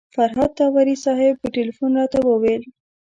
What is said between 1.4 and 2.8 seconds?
په تیلفون راته وویل.